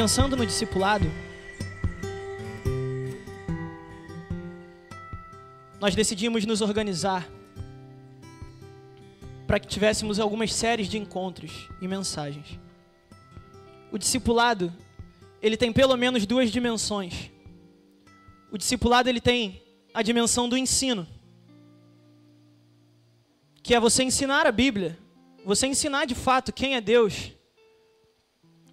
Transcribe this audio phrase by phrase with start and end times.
[0.00, 1.04] pensando no discipulado,
[5.78, 7.28] nós decidimos nos organizar
[9.46, 12.58] para que tivéssemos algumas séries de encontros e mensagens.
[13.92, 14.72] O discipulado,
[15.42, 17.30] ele tem pelo menos duas dimensões.
[18.50, 19.62] O discipulado ele tem
[19.92, 21.06] a dimensão do ensino,
[23.62, 24.98] que é você ensinar a Bíblia,
[25.44, 27.32] você ensinar de fato quem é Deus,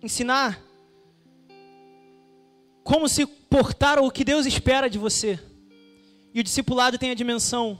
[0.02, 0.66] ensinar
[2.88, 5.38] como se portar ou o que Deus espera de você.
[6.34, 7.78] E o discipulado tem a dimensão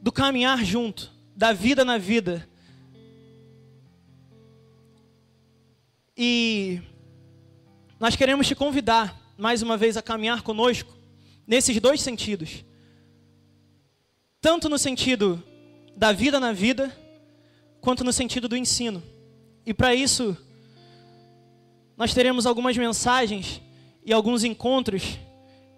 [0.00, 2.48] do caminhar junto, da vida na vida.
[6.16, 6.80] E
[8.00, 10.96] nós queremos te convidar mais uma vez a caminhar conosco
[11.46, 12.64] nesses dois sentidos.
[14.40, 15.42] Tanto no sentido
[15.94, 16.96] da vida na vida,
[17.82, 19.02] quanto no sentido do ensino.
[19.66, 20.34] E para isso,
[21.94, 23.60] nós teremos algumas mensagens
[24.04, 25.18] e alguns encontros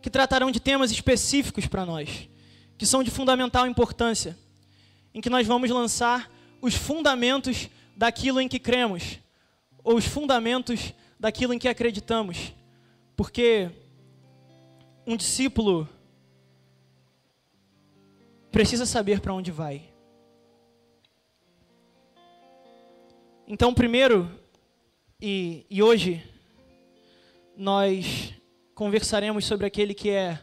[0.01, 2.29] que tratarão de temas específicos para nós,
[2.77, 4.37] que são de fundamental importância,
[5.13, 9.19] em que nós vamos lançar os fundamentos daquilo em que cremos,
[9.83, 12.53] ou os fundamentos daquilo em que acreditamos.
[13.17, 13.71] Porque
[15.07, 15.89] um discípulo
[18.51, 19.83] precisa saber para onde vai.
[23.47, 24.31] Então, primeiro,
[25.21, 26.23] e, e hoje,
[27.57, 28.35] nós
[28.75, 30.41] conversaremos sobre aquele que é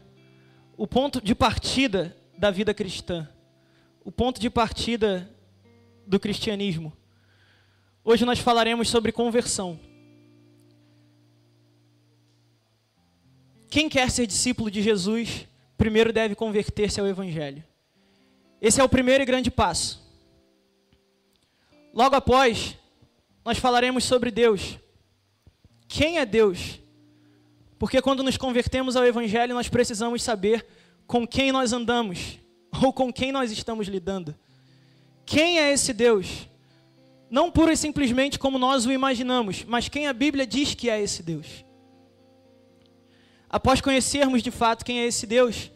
[0.76, 3.28] o ponto de partida da vida cristã,
[4.04, 5.30] o ponto de partida
[6.06, 6.92] do cristianismo.
[8.04, 9.78] Hoje nós falaremos sobre conversão.
[13.70, 15.46] Quem quer ser discípulo de Jesus,
[15.78, 17.64] primeiro deve converter-se ao Evangelho.
[18.60, 20.02] Esse é o primeiro e grande passo.
[21.94, 22.76] Logo após,
[23.44, 24.78] nós falaremos sobre Deus.
[25.88, 26.81] Quem é Deus?
[27.82, 30.64] Porque quando nos convertemos ao Evangelho, nós precisamos saber
[31.04, 32.38] com quem nós andamos
[32.80, 34.36] ou com quem nós estamos lidando.
[35.26, 36.46] Quem é esse Deus?
[37.28, 41.02] Não pura e simplesmente como nós o imaginamos, mas quem a Bíblia diz que é
[41.02, 41.64] esse Deus.
[43.50, 45.68] Após conhecermos de fato quem é esse Deus,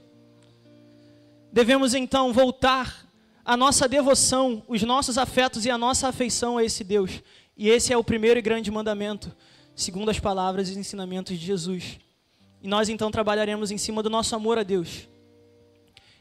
[1.52, 3.04] devemos então voltar
[3.44, 7.20] a nossa devoção, os nossos afetos e a nossa afeição a esse Deus.
[7.56, 9.34] E esse é o primeiro e grande mandamento
[9.76, 11.98] segundo as palavras e ensinamentos de Jesus.
[12.62, 15.06] E nós então trabalharemos em cima do nosso amor a Deus.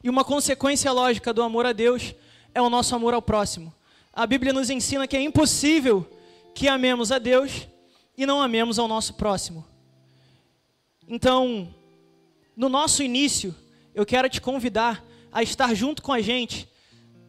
[0.04, 2.14] E uma consequência lógica do amor a Deus
[2.54, 3.74] é o nosso amor ao próximo.
[4.14, 6.08] A Bíblia nos ensina que é impossível
[6.54, 7.68] que amemos a Deus
[8.18, 9.66] e não amemos ao nosso próximo.
[11.08, 11.74] Então,
[12.56, 13.56] no nosso início,
[13.94, 16.68] eu quero te convidar a estar junto com a gente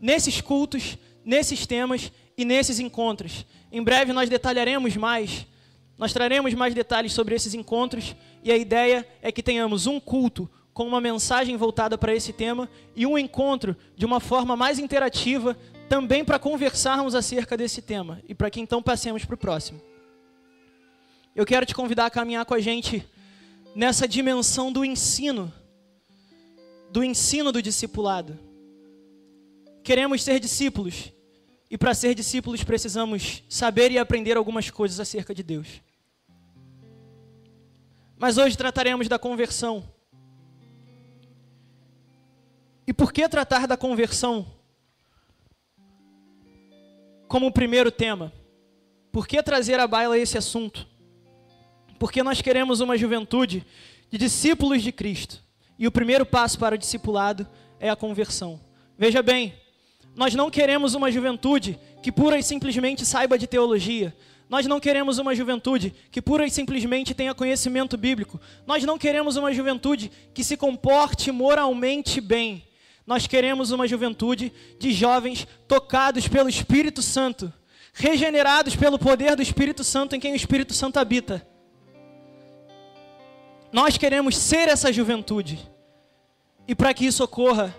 [0.01, 3.47] nesses cultos, nesses temas e nesses encontros.
[3.71, 5.47] Em breve nós detalharemos mais
[5.99, 10.49] nós traremos mais detalhes sobre esses encontros e a ideia é que tenhamos um culto
[10.75, 15.57] com uma mensagem voltada para esse tema e um encontro de uma forma mais interativa
[15.89, 19.81] também para conversarmos acerca desse tema e para que então passemos para o próximo.
[21.35, 23.07] Eu quero te convidar a caminhar com a gente
[23.75, 25.53] nessa dimensão do ensino,
[26.91, 28.39] do ensino do discipulado.
[29.83, 31.13] Queremos ser discípulos
[31.71, 35.81] e para ser discípulos precisamos saber e aprender algumas coisas acerca de Deus.
[38.19, 39.85] Mas hoje trataremos da conversão.
[42.87, 44.47] E por que tratar da conversão
[47.29, 48.33] como o primeiro tema?
[49.11, 50.87] Por que trazer à baila esse assunto?
[51.99, 53.67] Porque nós queremos uma juventude
[54.09, 55.43] de discípulos de Cristo.
[55.79, 57.47] E o primeiro passo para o discipulado
[57.81, 58.61] é a conversão.
[58.97, 59.55] Veja bem,
[60.17, 64.17] nós não queremos uma juventude que pura e simplesmente saiba de teologia.
[64.49, 68.41] Nós não queremos uma juventude que pura e simplesmente tenha conhecimento bíblico.
[68.67, 72.65] Nós não queremos uma juventude que se comporte moralmente bem.
[73.07, 77.53] Nós queremos uma juventude de jovens tocados pelo Espírito Santo,
[77.93, 81.47] regenerados pelo poder do Espírito Santo em quem o Espírito Santo habita.
[83.71, 85.59] Nós queremos ser essa juventude.
[86.67, 87.77] E para que isso ocorra,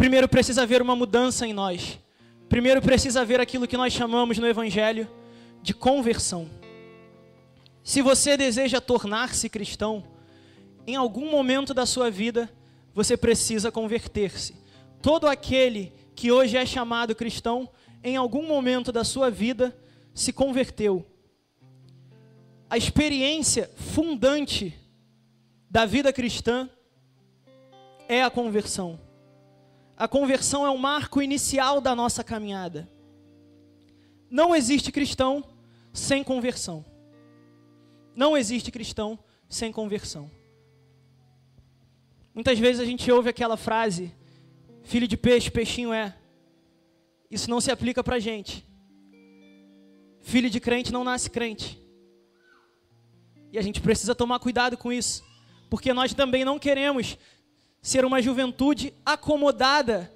[0.00, 1.98] primeiro precisa haver uma mudança em nós.
[2.48, 5.06] Primeiro precisa haver aquilo que nós chamamos no Evangelho
[5.60, 6.48] de conversão.
[7.84, 10.02] Se você deseja tornar-se cristão,
[10.86, 12.50] em algum momento da sua vida,
[12.94, 14.56] você precisa converter-se.
[15.02, 17.68] Todo aquele que hoje é chamado cristão,
[18.02, 19.76] em algum momento da sua vida,
[20.14, 21.04] se converteu.
[22.70, 24.74] A experiência fundante
[25.68, 26.70] da vida cristã
[28.08, 29.09] é a conversão.
[30.00, 32.88] A conversão é o marco inicial da nossa caminhada.
[34.30, 35.44] Não existe cristão
[35.92, 36.82] sem conversão.
[38.16, 40.30] Não existe cristão sem conversão.
[42.32, 44.10] Muitas vezes a gente ouve aquela frase:
[44.82, 46.16] filho de peixe, peixinho é.
[47.30, 48.66] Isso não se aplica para gente.
[50.22, 51.78] Filho de crente não nasce crente.
[53.52, 55.22] E a gente precisa tomar cuidado com isso,
[55.68, 57.18] porque nós também não queremos
[57.82, 60.12] ser uma juventude acomodada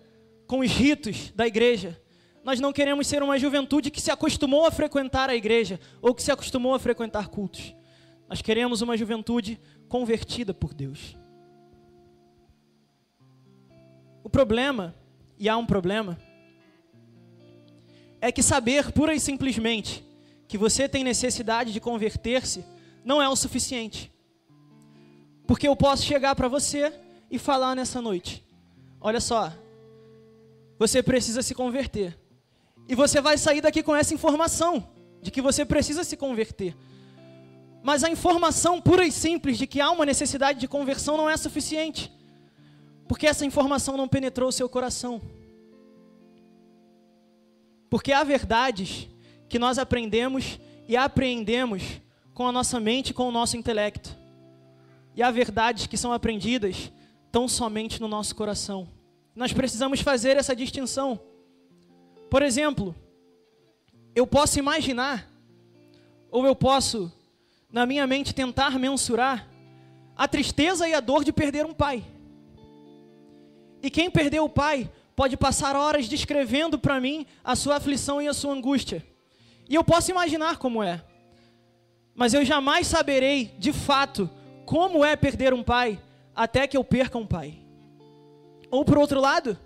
[0.46, 2.00] com os ritos da igreja.
[2.42, 6.22] Nós não queremos ser uma juventude que se acostumou a frequentar a igreja ou que
[6.22, 7.74] se acostumou a frequentar cultos.
[8.28, 9.58] Nós queremos uma juventude
[9.88, 11.16] convertida por Deus.
[14.22, 14.94] O problema,
[15.38, 16.18] e há um problema,
[18.20, 20.04] é que saber pura e simplesmente
[20.48, 22.64] que você tem necessidade de converter-se
[23.04, 24.10] não é o suficiente.
[25.46, 26.92] Porque eu posso chegar para você
[27.34, 28.44] e falar nessa noite:
[29.00, 29.52] olha só,
[30.78, 32.16] você precisa se converter.
[32.88, 34.86] E você vai sair daqui com essa informação
[35.20, 36.76] de que você precisa se converter.
[37.82, 41.36] Mas a informação pura e simples de que há uma necessidade de conversão não é
[41.36, 42.12] suficiente.
[43.08, 45.20] Porque essa informação não penetrou o seu coração.
[47.90, 49.08] Porque há verdades
[49.48, 51.82] que nós aprendemos e apreendemos
[52.32, 54.16] com a nossa mente com o nosso intelecto.
[55.16, 56.92] E há verdades que são aprendidas
[57.34, 58.88] tão somente no nosso coração.
[59.34, 61.18] Nós precisamos fazer essa distinção.
[62.30, 62.94] Por exemplo,
[64.14, 65.28] eu posso imaginar,
[66.30, 67.12] ou eu posso,
[67.68, 69.48] na minha mente, tentar mensurar
[70.16, 72.04] a tristeza e a dor de perder um pai.
[73.82, 78.28] E quem perdeu o pai pode passar horas descrevendo para mim a sua aflição e
[78.28, 79.04] a sua angústia.
[79.68, 81.02] E eu posso imaginar como é.
[82.14, 84.30] Mas eu jamais saberei, de fato,
[84.64, 85.98] como é perder um pai
[86.34, 87.58] até que eu perca um pai.
[88.70, 89.58] Ou por outro lado,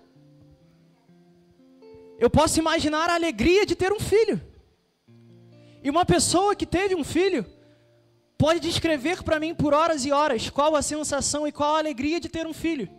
[2.19, 4.41] eu posso imaginar a alegria de ter um filho.
[5.83, 7.45] E uma pessoa que teve um filho
[8.37, 12.19] pode descrever para mim por horas e horas qual a sensação e qual a alegria
[12.19, 12.89] de ter um filho.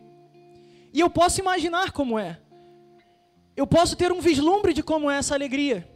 [0.93, 2.41] E eu posso imaginar como é.
[3.57, 5.89] Eu posso ter um vislumbre de como é essa alegria.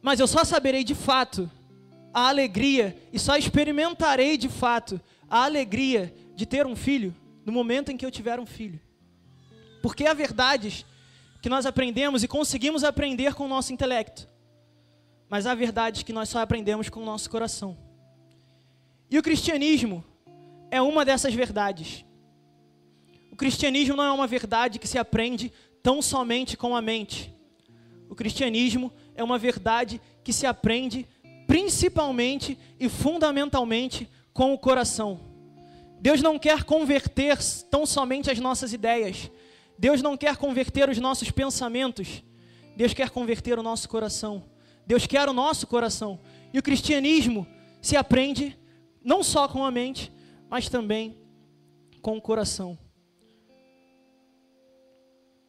[0.00, 1.50] Mas eu só saberei de fato
[2.12, 7.14] a alegria e só experimentarei de fato a alegria de ter um filho
[7.44, 8.80] no momento em que eu tiver um filho.
[9.82, 10.84] Porque há verdades
[11.40, 14.28] que nós aprendemos e conseguimos aprender com o nosso intelecto,
[15.28, 17.76] mas há verdades que nós só aprendemos com o nosso coração.
[19.10, 20.04] E o cristianismo
[20.70, 22.04] é uma dessas verdades.
[23.32, 25.52] O cristianismo não é uma verdade que se aprende
[25.82, 27.32] tão somente com a mente.
[28.08, 31.06] O cristianismo é uma verdade que se aprende
[31.48, 35.18] principalmente e fundamentalmente com o coração.
[35.98, 37.38] Deus não quer converter
[37.70, 39.30] tão somente as nossas ideias.
[39.78, 42.22] Deus não quer converter os nossos pensamentos.
[42.76, 44.44] Deus quer converter o nosso coração.
[44.86, 46.20] Deus quer o nosso coração.
[46.52, 47.46] E o cristianismo
[47.80, 48.56] se aprende
[49.02, 50.12] não só com a mente,
[50.50, 51.16] mas também
[52.02, 52.78] com o coração.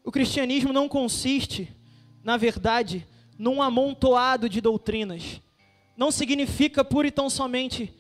[0.02, 1.76] O cristianismo não consiste,
[2.24, 3.06] na verdade,
[3.38, 5.42] num amontoado de doutrinas.
[6.00, 7.94] Não significa pura e tão somente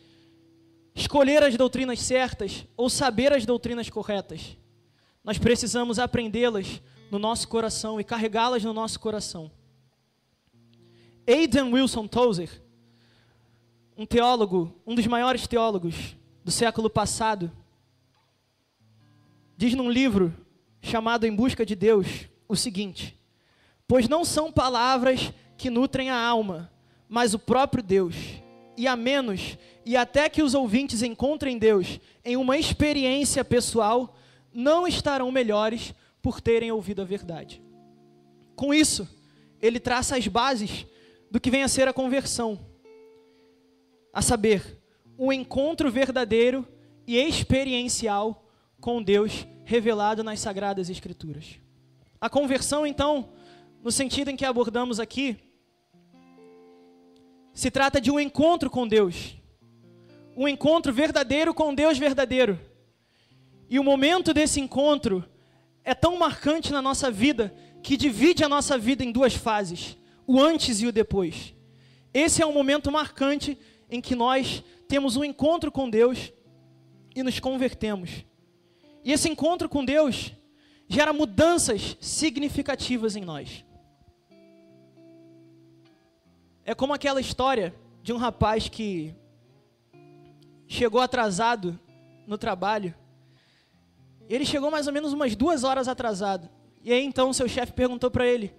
[0.95, 4.55] escolher as doutrinas certas ou saber as doutrinas corretas.
[5.21, 6.81] Nós precisamos aprendê-las
[7.11, 9.51] no nosso coração e carregá-las no nosso coração.
[11.27, 12.49] Aidan Wilson Tozer,
[13.97, 17.51] um teólogo, um dos maiores teólogos do século passado,
[19.57, 20.33] diz num livro
[20.81, 23.19] chamado Em Busca de Deus o seguinte:
[23.85, 26.71] Pois não são palavras que nutrem a alma,
[27.09, 28.15] mas o próprio Deus.
[28.77, 34.15] E a menos, e até que os ouvintes encontrem Deus em uma experiência pessoal,
[34.53, 37.61] não estarão melhores por terem ouvido a verdade.
[38.55, 39.07] Com isso,
[39.61, 40.85] ele traça as bases
[41.31, 42.59] do que vem a ser a conversão,
[44.13, 44.77] a saber,
[45.17, 46.65] um encontro verdadeiro
[47.05, 48.45] e experiencial
[48.79, 51.59] com Deus revelado nas Sagradas Escrituras.
[52.21, 53.29] A conversão, então,
[53.83, 55.37] no sentido em que abordamos aqui,
[57.59, 59.35] se trata de um encontro com Deus.
[60.33, 62.57] Um encontro verdadeiro com Deus verdadeiro.
[63.69, 65.25] E o momento desse encontro
[65.83, 70.39] é tão marcante na nossa vida que divide a nossa vida em duas fases: o
[70.39, 71.53] antes e o depois.
[72.13, 73.57] Esse é um momento marcante
[73.91, 76.31] em que nós temos um encontro com Deus
[77.13, 78.23] e nos convertemos.
[79.03, 80.31] E esse encontro com Deus
[80.87, 83.65] gera mudanças significativas em nós.
[86.69, 87.73] É como aquela história
[88.03, 89.15] de um rapaz que
[90.67, 91.79] chegou atrasado
[92.27, 92.93] no trabalho.
[94.29, 96.47] Ele chegou mais ou menos umas duas horas atrasado.
[96.83, 98.53] E aí então seu chefe perguntou para ele: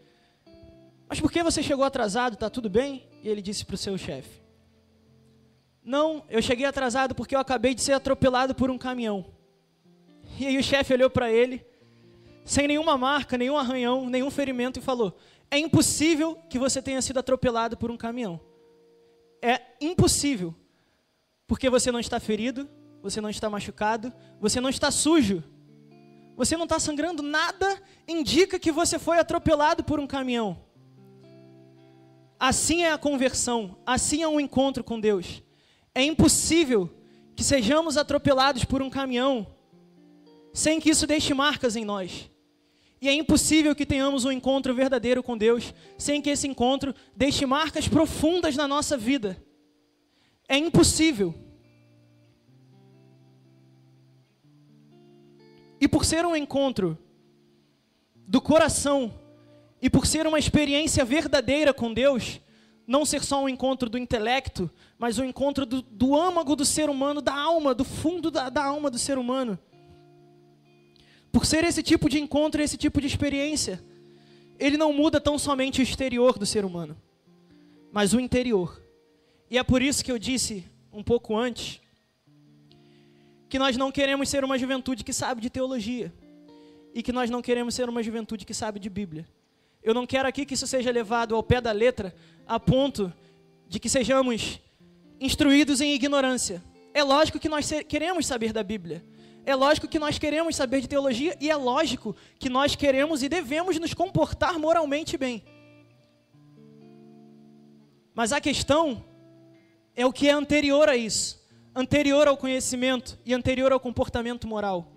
[1.08, 2.36] Mas por que você chegou atrasado?
[2.36, 3.08] Tá tudo bem?
[3.22, 4.42] E ele disse para o seu chefe:
[5.80, 9.24] Não, eu cheguei atrasado porque eu acabei de ser atropelado por um caminhão.
[10.36, 11.64] E aí o chefe olhou para ele,
[12.44, 15.16] sem nenhuma marca, nenhum arranhão, nenhum ferimento, e falou:
[15.50, 18.40] É impossível que você tenha sido atropelado por um caminhão.
[19.42, 20.54] É impossível.
[21.46, 22.68] Porque você não está ferido,
[23.02, 25.42] você não está machucado, você não está sujo.
[26.36, 30.64] Você não está sangrando, nada indica que você foi atropelado por um caminhão.
[32.38, 35.42] Assim é a conversão, assim é um encontro com Deus.
[35.94, 36.88] É impossível
[37.36, 39.46] que sejamos atropelados por um caminhão
[40.52, 42.30] sem que isso deixe marcas em nós.
[43.00, 47.46] E é impossível que tenhamos um encontro verdadeiro com Deus sem que esse encontro deixe
[47.46, 49.42] marcas profundas na nossa vida.
[50.46, 51.34] É impossível.
[55.80, 56.98] E por ser um encontro
[58.14, 59.14] do coração,
[59.80, 62.38] e por ser uma experiência verdadeira com Deus,
[62.86, 66.90] não ser só um encontro do intelecto, mas um encontro do, do âmago do ser
[66.90, 69.58] humano, da alma, do fundo da, da alma do ser humano.
[71.32, 73.82] Por ser esse tipo de encontro, esse tipo de experiência,
[74.58, 76.96] ele não muda tão somente o exterior do ser humano,
[77.92, 78.80] mas o interior.
[79.50, 81.80] E é por isso que eu disse um pouco antes
[83.48, 86.12] que nós não queremos ser uma juventude que sabe de teologia
[86.94, 89.26] e que nós não queremos ser uma juventude que sabe de Bíblia.
[89.82, 92.14] Eu não quero aqui que isso seja levado ao pé da letra
[92.46, 93.12] a ponto
[93.68, 94.60] de que sejamos
[95.20, 96.62] instruídos em ignorância.
[96.92, 99.04] É lógico que nós queremos saber da Bíblia.
[99.44, 103.28] É lógico que nós queremos saber de teologia e é lógico que nós queremos e
[103.28, 105.42] devemos nos comportar moralmente bem.
[108.14, 109.04] Mas a questão
[109.96, 111.40] é o que é anterior a isso
[111.74, 114.92] anterior ao conhecimento e anterior ao comportamento moral.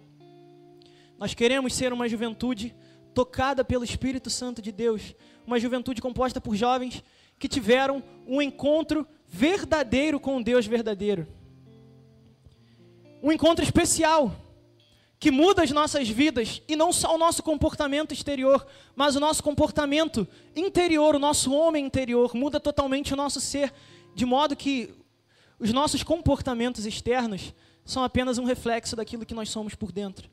[1.18, 2.76] Nós queremos ser uma juventude
[3.14, 7.04] tocada pelo Espírito Santo de Deus, uma juventude composta por jovens
[7.38, 11.28] que tiveram um encontro verdadeiro com Deus verdadeiro.
[13.24, 14.36] Um encontro especial
[15.18, 19.42] que muda as nossas vidas e não só o nosso comportamento exterior, mas o nosso
[19.42, 23.74] comportamento interior, o nosso homem interior, muda totalmente o nosso ser,
[24.14, 24.94] de modo que
[25.58, 27.54] os nossos comportamentos externos
[27.86, 30.30] são apenas um reflexo daquilo que nós somos por dentro.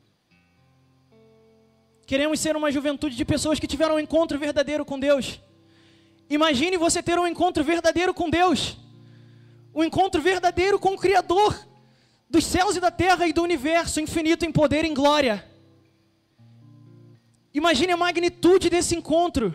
[2.05, 5.39] Queremos ser uma juventude de pessoas que tiveram um encontro verdadeiro com Deus.
[6.29, 8.75] Imagine você ter um encontro verdadeiro com Deus.
[9.73, 11.70] Um encontro verdadeiro com o Criador
[12.31, 15.45] dos céus e da terra e do universo, infinito em poder e em glória.
[17.53, 19.53] Imagine a magnitude desse encontro.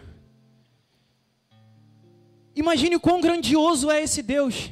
[2.55, 4.71] Imagine o quão grandioso é esse Deus.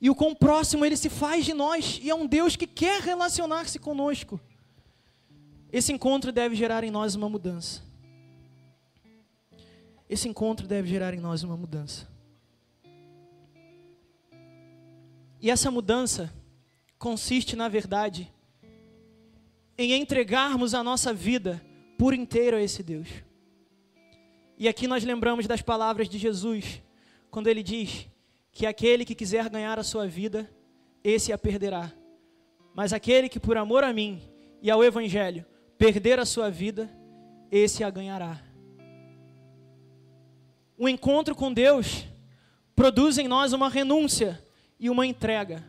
[0.00, 3.00] E o quão próximo ele se faz de nós, e é um Deus que quer
[3.00, 4.40] relacionar-se conosco.
[5.72, 7.82] Esse encontro deve gerar em nós uma mudança.
[10.10, 12.08] Esse encontro deve gerar em nós uma mudança.
[15.40, 16.32] E essa mudança
[16.98, 18.32] consiste, na verdade,
[19.78, 21.62] em entregarmos a nossa vida
[21.98, 23.08] por inteiro a esse Deus.
[24.58, 26.82] E aqui nós lembramos das palavras de Jesus,
[27.30, 28.08] quando ele diz
[28.50, 30.50] que aquele que quiser ganhar a sua vida,
[31.04, 31.92] esse a perderá.
[32.74, 34.22] Mas aquele que por amor a mim
[34.62, 35.44] e ao Evangelho
[35.76, 36.90] perder a sua vida,
[37.50, 38.40] esse a ganhará.
[40.78, 42.06] O encontro com Deus
[42.74, 44.42] produz em nós uma renúncia
[44.78, 45.64] e uma entrega.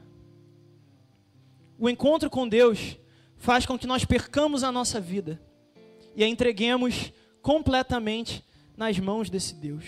[1.79, 2.97] O encontro com Deus
[3.37, 5.39] faz com que nós percamos a nossa vida
[6.15, 8.43] e a entreguemos completamente
[8.75, 9.83] nas mãos desse Deus.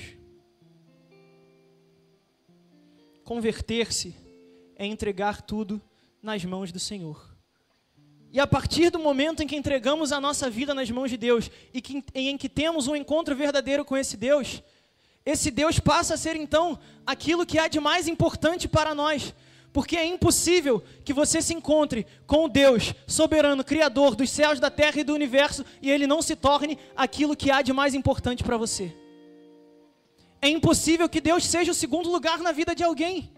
[3.23, 4.15] Converter-se
[4.75, 5.81] é entregar tudo
[6.21, 7.29] nas mãos do Senhor.
[8.31, 11.49] E a partir do momento em que entregamos a nossa vida nas mãos de Deus
[11.73, 14.61] e que, em que temos um encontro verdadeiro com esse Deus,
[15.25, 19.33] esse Deus passa a ser então aquilo que há de mais importante para nós.
[19.71, 24.71] Porque é impossível que você se encontre com o Deus soberano, criador dos céus, da
[24.71, 28.43] terra e do universo, e ele não se torne aquilo que há de mais importante
[28.43, 28.95] para você.
[30.41, 33.29] É impossível que Deus seja o segundo lugar na vida de alguém.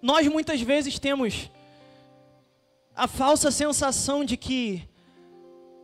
[0.00, 1.50] Nós muitas vezes temos
[2.94, 4.82] a falsa sensação de que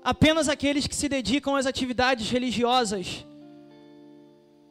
[0.02, 3.25] apenas aqueles que se dedicam às atividades religiosas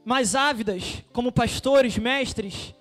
[0.04, 2.76] mais ávidas, como pastores, mestres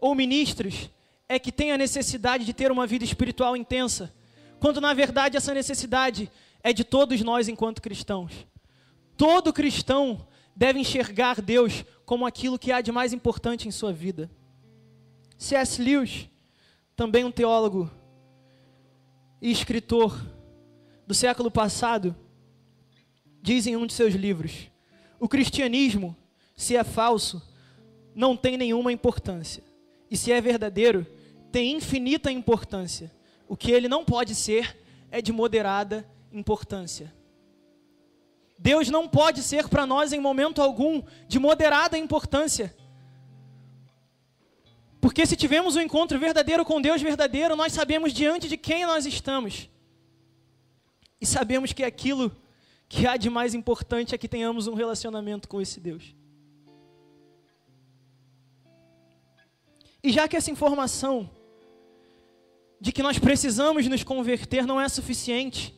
[0.00, 0.90] ou ministros,
[1.34, 4.12] é que têm a necessidade de ter uma vida espiritual intensa,
[4.60, 6.30] quando na verdade essa necessidade
[6.62, 8.32] é de todos nós enquanto cristãos.
[9.16, 10.26] Todo cristão
[10.56, 14.30] deve enxergar Deus como aquilo que há de mais importante em sua vida.
[15.36, 15.82] C.S.
[15.82, 16.28] Lewis,
[16.96, 17.90] também um teólogo
[19.40, 20.18] e escritor
[21.06, 22.16] do século passado,
[23.42, 24.70] diz em um de seus livros:
[25.18, 26.16] o cristianismo
[26.56, 27.42] se é falso,
[28.14, 29.62] não tem nenhuma importância.
[30.10, 31.06] E se é verdadeiro,
[31.54, 33.12] tem infinita importância.
[33.46, 34.76] O que ele não pode ser
[35.08, 37.14] é de moderada importância.
[38.58, 42.74] Deus não pode ser para nós em momento algum de moderada importância.
[45.00, 49.06] Porque se tivermos um encontro verdadeiro com Deus verdadeiro, nós sabemos diante de quem nós
[49.06, 49.70] estamos.
[51.20, 52.36] E sabemos que aquilo
[52.88, 56.16] que há de mais importante é que tenhamos um relacionamento com esse Deus.
[60.02, 61.30] E já que essa informação
[62.84, 65.74] de que nós precisamos nos converter não é suficiente,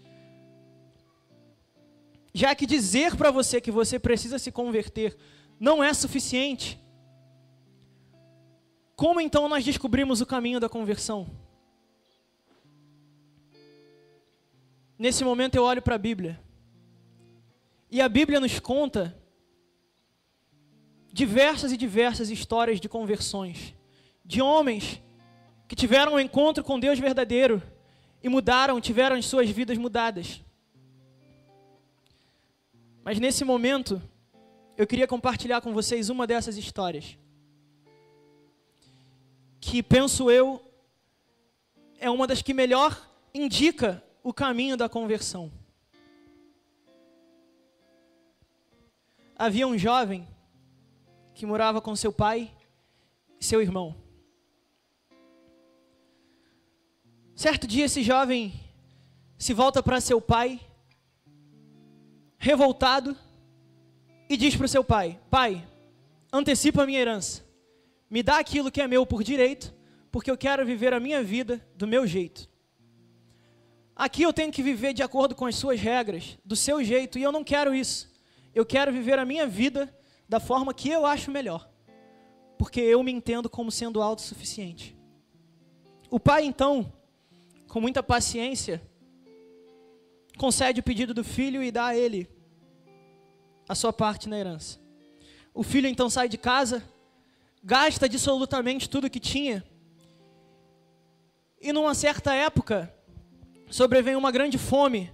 [2.34, 5.16] já que dizer para você que você precisa se converter
[5.60, 6.76] não é suficiente,
[8.96, 11.30] como então nós descobrimos o caminho da conversão?
[14.98, 16.40] Nesse momento eu olho para a Bíblia.
[17.88, 19.16] E a Bíblia nos conta
[21.12, 23.76] diversas e diversas histórias de conversões,
[24.24, 25.00] de homens
[25.68, 27.62] que tiveram um encontro com Deus verdadeiro
[28.22, 30.40] e mudaram, tiveram as suas vidas mudadas.
[33.02, 34.02] Mas nesse momento,
[34.76, 37.16] eu queria compartilhar com vocês uma dessas histórias.
[39.60, 40.62] Que penso eu
[41.98, 45.50] é uma das que melhor indica o caminho da conversão.
[49.38, 50.26] Havia um jovem
[51.34, 52.50] que morava com seu pai
[53.38, 54.05] e seu irmão.
[57.36, 58.54] Certo dia, esse jovem
[59.36, 60.58] se volta para seu pai
[62.38, 63.14] revoltado,
[64.26, 65.62] e diz para o seu pai: Pai,
[66.32, 67.44] antecipa a minha herança,
[68.08, 69.74] me dá aquilo que é meu por direito,
[70.10, 72.48] porque eu quero viver a minha vida do meu jeito.
[73.94, 77.22] Aqui eu tenho que viver de acordo com as suas regras, do seu jeito, e
[77.22, 78.10] eu não quero isso.
[78.54, 79.94] Eu quero viver a minha vida
[80.26, 81.68] da forma que eu acho melhor,
[82.56, 84.96] porque eu me entendo como sendo autossuficiente.
[86.08, 86.90] O pai, então,
[87.68, 88.82] com muita paciência,
[90.36, 92.28] concede o pedido do filho e dá a ele
[93.68, 94.78] a sua parte na herança.
[95.52, 96.82] O filho então sai de casa,
[97.62, 99.64] gasta absolutamente tudo que tinha,
[101.60, 102.92] e numa certa época
[103.68, 105.10] sobrevém uma grande fome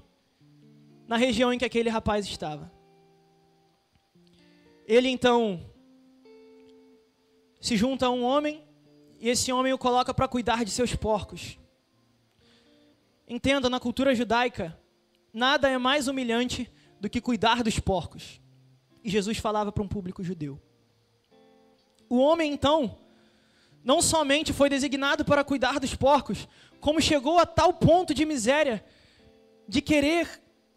[1.06, 2.70] na região em que aquele rapaz estava.
[4.86, 5.64] Ele então
[7.60, 8.62] se junta a um homem
[9.20, 11.58] e esse homem o coloca para cuidar de seus porcos.
[13.32, 14.78] Entenda, na cultura judaica,
[15.32, 18.38] nada é mais humilhante do que cuidar dos porcos.
[19.02, 20.60] E Jesus falava para um público judeu.
[22.10, 22.98] O homem, então,
[23.82, 26.46] não somente foi designado para cuidar dos porcos,
[26.78, 28.84] como chegou a tal ponto de miséria
[29.66, 30.28] de querer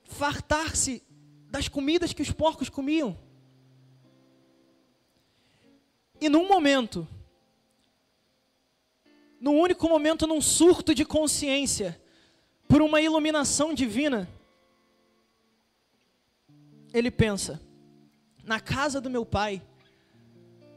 [0.05, 1.03] fartar-se
[1.51, 3.19] das comidas que os porcos comiam.
[6.21, 7.05] E num momento,
[9.41, 12.01] num único momento, num surto de consciência,
[12.67, 14.27] por uma iluminação divina,
[16.93, 17.61] ele pensa:
[18.43, 19.61] na casa do meu pai,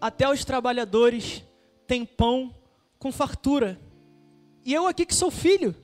[0.00, 1.44] até os trabalhadores
[1.86, 2.54] têm pão
[2.98, 3.78] com fartura.
[4.64, 5.74] E eu aqui que sou filho,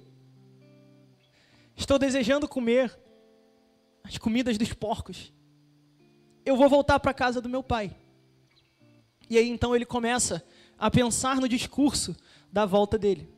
[1.77, 2.97] estou desejando comer
[4.03, 5.33] as comidas dos porcos.
[6.45, 7.97] Eu vou voltar para a casa do meu pai.
[9.31, 10.45] E aí então ele começa
[10.79, 12.15] a pensar no discurso
[12.53, 13.34] da volta dele.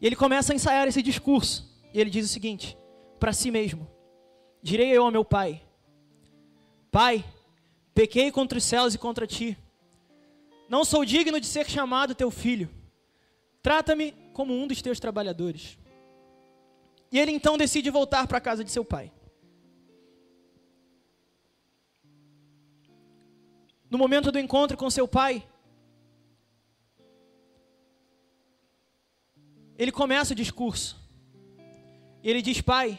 [0.00, 1.68] E ele começa a ensaiar esse discurso.
[1.92, 2.76] E ele diz o seguinte:
[3.18, 3.88] para si mesmo:
[4.62, 5.62] Direi eu ao meu pai:
[6.90, 7.24] Pai,
[7.94, 9.56] pequei contra os céus e contra ti.
[10.68, 12.70] Não sou digno de ser chamado teu filho.
[13.62, 15.78] Trata-me como um dos teus trabalhadores.
[17.10, 19.12] E ele então decide voltar para a casa de seu pai.
[23.88, 25.46] No momento do encontro com seu pai,
[29.78, 30.96] ele começa o discurso.
[32.22, 32.98] Ele diz: Pai,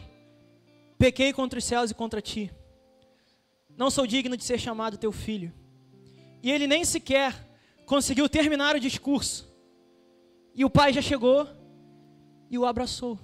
[0.98, 2.52] pequei contra os céus e contra ti
[3.78, 5.54] não sou digno de ser chamado teu filho.
[6.42, 7.34] E ele nem sequer
[7.86, 9.54] conseguiu terminar o discurso.
[10.54, 11.48] E o pai já chegou
[12.50, 13.20] e o abraçou.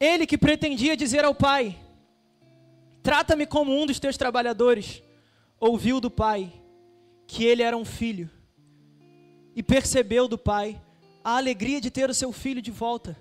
[0.00, 1.78] Ele que pretendia dizer ao pai:
[3.02, 5.02] Trata-me como um dos teus trabalhadores,
[5.60, 6.52] ouviu do pai
[7.26, 8.30] que ele era um filho
[9.54, 10.80] e percebeu do pai
[11.22, 13.16] a alegria de ter o seu filho de volta.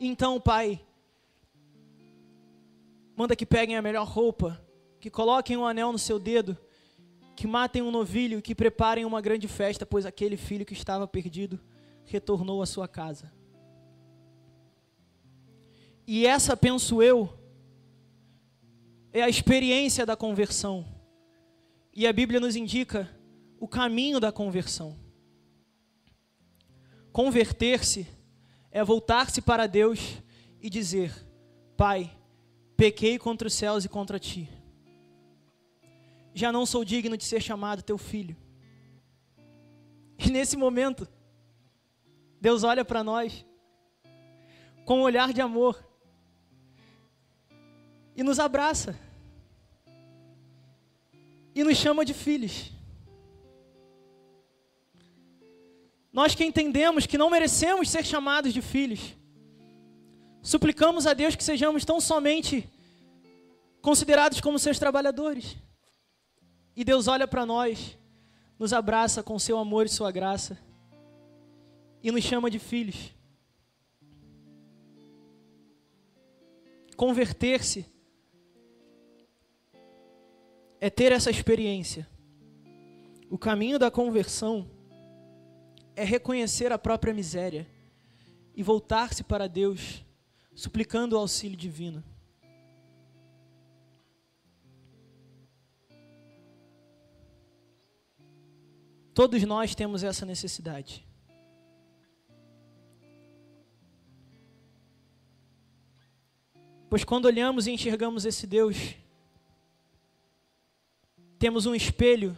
[0.00, 0.84] Então, Pai,
[3.16, 4.60] manda que peguem a melhor roupa,
[4.98, 6.58] que coloquem um anel no seu dedo,
[7.36, 11.60] que matem um novilho que preparem uma grande festa, pois aquele filho que estava perdido
[12.04, 13.32] retornou à sua casa.
[16.06, 17.32] E essa, penso eu,
[19.12, 20.84] é a experiência da conversão.
[21.94, 23.08] E a Bíblia nos indica
[23.60, 24.98] o caminho da conversão.
[27.12, 28.08] Converter-se
[28.72, 30.20] é voltar-se para Deus
[30.60, 31.14] e dizer:
[31.76, 32.10] Pai,
[32.76, 34.48] pequei contra os céus e contra ti.
[36.34, 38.36] Já não sou digno de ser chamado teu filho.
[40.18, 41.06] E nesse momento,
[42.40, 43.46] Deus olha para nós
[44.84, 45.88] com um olhar de amor
[48.16, 48.98] e nos abraça
[51.54, 52.72] e nos chama de filhos.
[56.12, 59.16] Nós que entendemos que não merecemos ser chamados de filhos,
[60.42, 62.68] suplicamos a Deus que sejamos tão somente
[63.80, 65.56] considerados como seus trabalhadores.
[66.76, 67.98] E Deus olha para nós,
[68.58, 70.58] nos abraça com seu amor e sua graça
[72.02, 73.12] e nos chama de filhos.
[76.96, 77.93] Converter-se
[80.84, 82.06] é ter essa experiência.
[83.30, 84.70] O caminho da conversão
[85.96, 87.66] é reconhecer a própria miséria
[88.54, 90.04] e voltar-se para Deus,
[90.54, 92.04] suplicando o auxílio divino.
[99.14, 101.08] Todos nós temos essa necessidade.
[106.90, 109.02] Pois quando olhamos e enxergamos esse Deus,
[111.38, 112.36] temos um espelho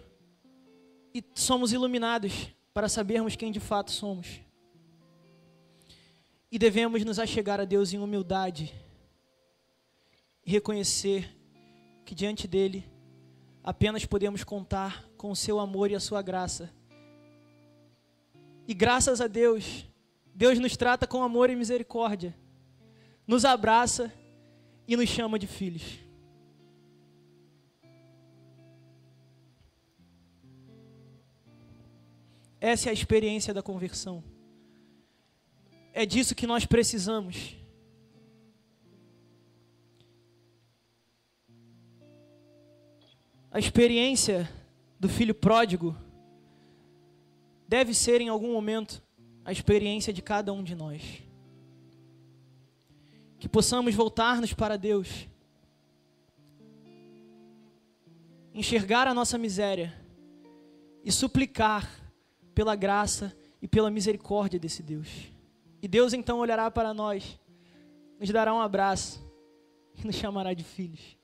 [1.15, 4.41] e somos iluminados para sabermos quem de fato somos.
[6.51, 8.73] E devemos nos achegar a Deus em humildade
[10.45, 11.35] e reconhecer
[12.05, 12.85] que diante dele
[13.65, 16.73] apenas podemos contar com o seu amor e a sua graça.
[18.69, 19.87] E graças a Deus,
[20.35, 22.37] Deus nos trata com amor e misericórdia,
[23.27, 24.13] nos abraça
[24.87, 26.06] e nos chama de filhos.
[32.61, 34.25] Essa é a experiência da conversão.
[35.92, 37.57] É disso que nós precisamos.
[43.51, 44.49] A experiência
[45.01, 45.97] do filho pródigo
[47.69, 49.03] deve ser em algum momento
[49.45, 51.23] a experiência de cada um de nós.
[53.38, 55.29] Que possamos voltar-nos para Deus,
[58.53, 59.95] enxergar a nossa miséria
[61.05, 62.06] e suplicar
[62.57, 65.31] pela graça e pela misericórdia desse Deus.
[65.83, 67.38] E Deus então olhará para nós,
[68.19, 69.23] nos dará um abraço
[69.95, 71.19] e nos chamará de filhos.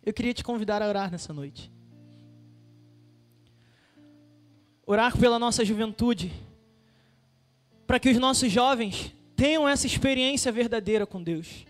[0.00, 1.72] Eu queria te convidar a orar nessa noite.
[4.86, 6.32] Orar pela nossa juventude,
[7.84, 11.66] para que os nossos jovens tenham essa experiência verdadeira com Deus,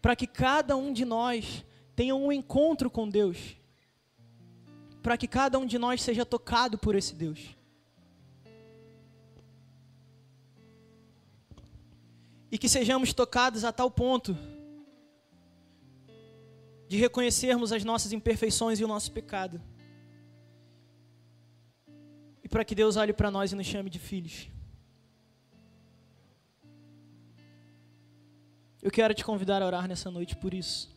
[0.00, 3.61] para que cada um de nós tenha um encontro com Deus
[5.02, 7.56] para que cada um de nós seja tocado por esse Deus.
[12.50, 14.36] E que sejamos tocados a tal ponto
[16.86, 19.60] de reconhecermos as nossas imperfeições e o nosso pecado.
[22.44, 24.48] E para que Deus olhe para nós e nos chame de filhos.
[28.82, 30.91] Eu quero te convidar a orar nessa noite por isso.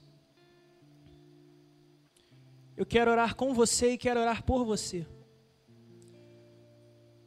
[2.78, 5.08] Eu quero orar com você e quero orar por você.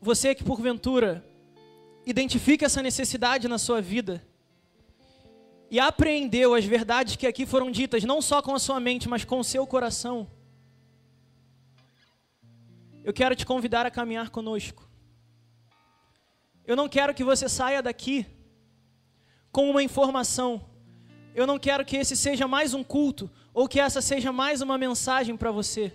[0.00, 1.24] Você que porventura
[2.04, 4.22] identifica essa necessidade na sua vida
[5.70, 9.24] e apreendeu as verdades que aqui foram ditas, não só com a sua mente, mas
[9.24, 10.30] com o seu coração.
[13.02, 14.88] Eu quero te convidar a caminhar conosco.
[16.66, 18.26] Eu não quero que você saia daqui
[19.50, 20.68] com uma informação.
[21.34, 24.78] Eu não quero que esse seja mais um culto ou que essa seja mais uma
[24.78, 25.92] mensagem para você.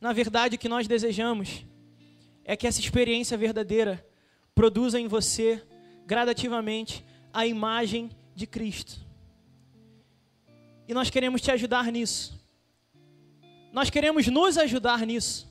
[0.00, 1.66] Na verdade, o que nós desejamos
[2.46, 4.02] é que essa experiência verdadeira
[4.54, 5.62] produza em você,
[6.06, 9.00] gradativamente, a imagem de Cristo.
[10.88, 12.40] E nós queremos te ajudar nisso.
[13.70, 15.46] Nós queremos nos ajudar nisso.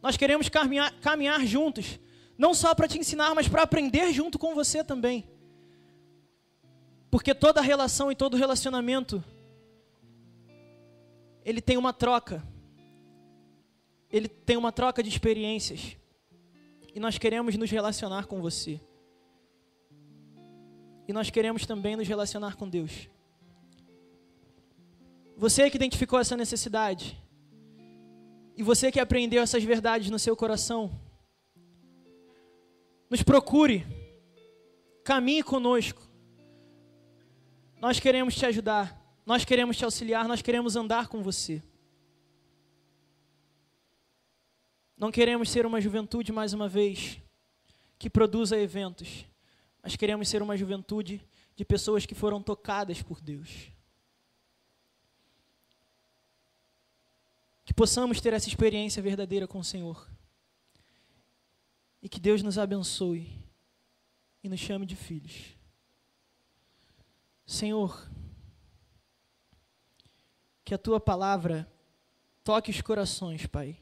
[0.00, 1.98] Nós queremos caminhar, caminhar juntos,
[2.38, 5.28] não só para te ensinar, mas para aprender junto com você também.
[7.16, 9.24] Porque toda relação e todo relacionamento
[11.42, 12.46] ele tem uma troca.
[14.10, 15.96] Ele tem uma troca de experiências.
[16.94, 18.78] E nós queremos nos relacionar com você.
[21.08, 23.08] E nós queremos também nos relacionar com Deus.
[25.38, 27.18] Você que identificou essa necessidade,
[28.54, 30.90] e você que aprendeu essas verdades no seu coração,
[33.08, 33.86] nos procure
[35.02, 36.14] caminhe conosco.
[37.86, 41.62] Nós queremos te ajudar, nós queremos te auxiliar, nós queremos andar com você.
[44.98, 47.22] Não queremos ser uma juventude, mais uma vez,
[47.96, 49.24] que produza eventos,
[49.80, 53.70] mas queremos ser uma juventude de pessoas que foram tocadas por Deus.
[57.64, 60.10] Que possamos ter essa experiência verdadeira com o Senhor.
[62.02, 63.30] E que Deus nos abençoe
[64.42, 65.55] e nos chame de filhos.
[67.46, 68.10] Senhor,
[70.64, 71.72] que a tua palavra
[72.42, 73.78] toque os corações, Pai.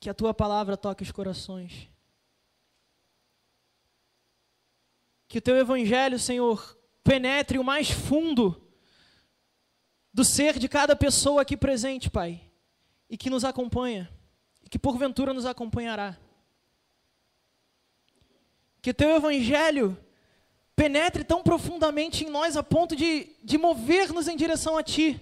[0.00, 1.90] Que a tua palavra toque os corações.
[5.28, 8.66] Que o teu evangelho, Senhor, penetre o mais fundo
[10.10, 12.50] do ser de cada pessoa aqui presente, Pai,
[13.10, 14.10] e que nos acompanha,
[14.64, 16.16] e que porventura nos acompanhará.
[18.80, 19.98] Que o teu evangelho
[20.76, 25.20] penetre tão profundamente em nós a ponto de, de mover-nos em direção a Ti.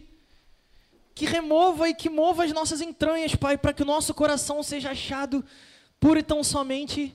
[1.14, 4.90] Que remova e que mova as nossas entranhas, Pai, para que o nosso coração seja
[4.90, 5.44] achado
[6.00, 7.14] puro e tão somente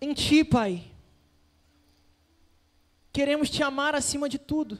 [0.00, 0.84] em Ti, Pai.
[3.12, 4.78] Queremos Te amar acima de tudo.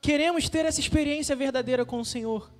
[0.00, 2.50] Queremos ter essa experiência verdadeira com o Senhor.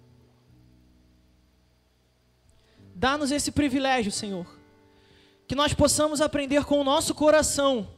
[2.95, 4.47] Dá-nos esse privilégio, Senhor
[5.47, 7.89] que nós possamos aprender com o nosso coração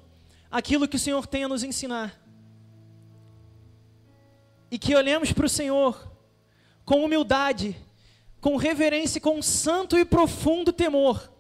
[0.51, 2.19] aquilo que o Senhor tem a nos ensinar.
[4.71, 6.13] E que olhemos para o Senhor
[6.85, 7.77] com humildade,
[8.41, 11.33] com reverência com santo e profundo temor.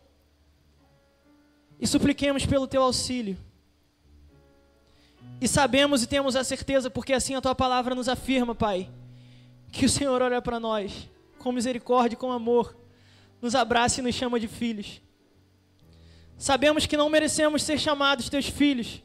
[1.80, 3.38] E supliquemos pelo teu auxílio.
[5.40, 8.90] E sabemos e temos a certeza, porque assim a tua palavra nos afirma, Pai,
[9.70, 12.76] que o Senhor olha para nós com misericórdia e com amor,
[13.40, 15.00] nos abraça e nos chama de filhos.
[16.38, 19.02] Sabemos que não merecemos ser chamados teus filhos.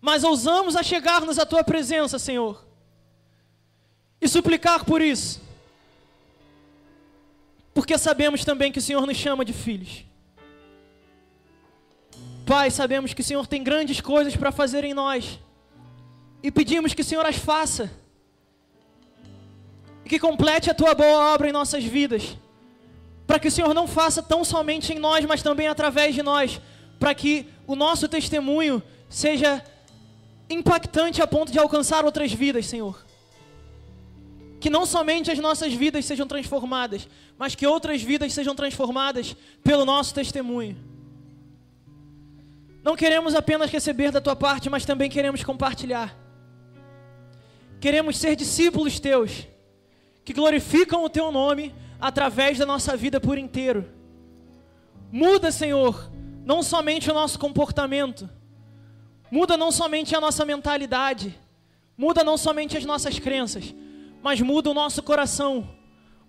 [0.00, 2.62] Mas ousamos a chegar-nos à tua presença, Senhor.
[4.20, 5.40] E suplicar por isso.
[7.72, 10.04] Porque sabemos também que o Senhor nos chama de filhos.
[12.46, 15.38] Pai, sabemos que o Senhor tem grandes coisas para fazer em nós.
[16.42, 17.90] E pedimos que o Senhor as faça.
[20.04, 22.36] E que complete a tua boa obra em nossas vidas
[23.26, 26.60] para que o Senhor não faça tão somente em nós, mas também através de nós,
[26.98, 29.64] para que o nosso testemunho seja
[30.48, 33.04] impactante a ponto de alcançar outras vidas, Senhor.
[34.60, 37.08] Que não somente as nossas vidas sejam transformadas,
[37.38, 40.76] mas que outras vidas sejam transformadas pelo nosso testemunho.
[42.82, 46.14] Não queremos apenas receber da tua parte, mas também queremos compartilhar.
[47.80, 49.46] Queremos ser discípulos teus,
[50.24, 51.74] que glorificam o teu nome
[52.04, 53.88] através da nossa vida por inteiro.
[55.10, 56.10] Muda, Senhor,
[56.44, 58.28] não somente o nosso comportamento,
[59.30, 61.34] muda não somente a nossa mentalidade,
[61.96, 63.74] muda não somente as nossas crenças,
[64.22, 65.66] mas muda o nosso coração,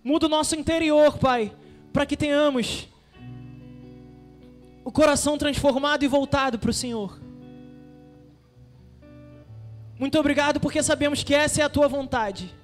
[0.01, 1.53] muda o nosso interior, Pai,
[1.91, 2.87] para que tenhamos
[4.81, 7.19] o coração transformado e voltado para o Senhor.
[9.99, 12.55] Muito obrigado porque sabemos que essa é a tua vontade.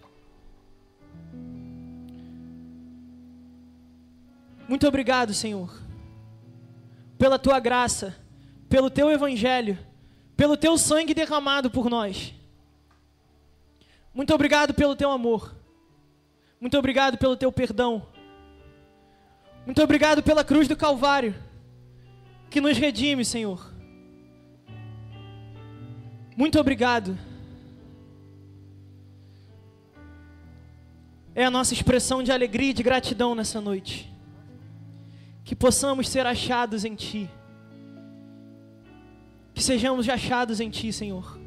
[4.72, 5.70] Muito obrigado, Senhor,
[7.18, 8.16] pela tua graça,
[8.70, 9.78] pelo teu evangelho,
[10.38, 12.34] pelo teu sangue derramado por nós.
[14.14, 15.54] Muito obrigado pelo teu amor.
[16.58, 18.08] Muito obrigado pelo teu perdão.
[19.66, 21.36] Muito obrigado pela cruz do Calvário,
[22.50, 23.74] que nos redime, Senhor.
[26.38, 27.20] Muito obrigado.
[31.36, 34.11] É a nossa expressão de alegria e de gratidão nessa noite
[35.52, 37.30] que possamos ser achados em Ti.
[39.54, 41.38] Que sejamos achados em Ti, Senhor.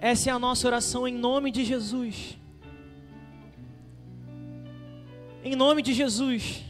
[0.00, 2.36] Essa é a nossa oração em nome de Jesus.
[5.44, 6.64] Em nome de Jesus.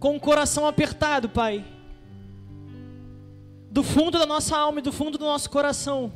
[0.00, 1.62] Com o coração apertado, Pai.
[3.70, 6.14] Do fundo da nossa alma e do fundo do nosso coração.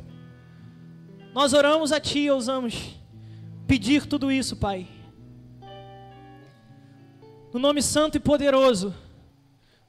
[1.31, 2.95] Nós oramos a Ti e ousamos
[3.67, 4.97] pedir tudo isso, Pai
[7.53, 8.93] no nome santo e poderoso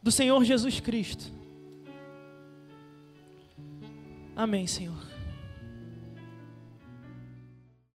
[0.02, 1.24] do Senhor Jesus Cristo.
[4.34, 5.09] Amém, Senhor.